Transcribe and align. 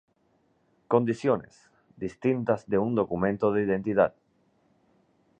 Condiciones, 0.87 1.69
distintas 1.95 2.67
de 2.67 2.79
un 2.79 2.95
documento 2.95 3.51
de 3.53 3.65
identidad. 3.65 4.15